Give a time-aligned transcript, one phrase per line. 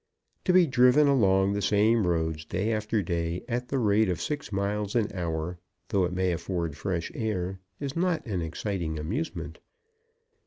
[0.45, 4.51] To be driven along the same roads, day after day, at the rate of six
[4.51, 9.59] miles an hour, though it may afford fresh air, is not an exciting amusement.